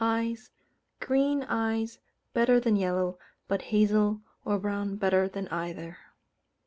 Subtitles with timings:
[0.03, 0.49] Eyes:
[0.99, 1.99] green eyes
[2.33, 5.95] better than yellow, but hazel or brown better than either.